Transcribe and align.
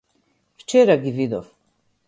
Вчера 0.57 0.97
ги 0.97 1.09
видов. 1.11 1.53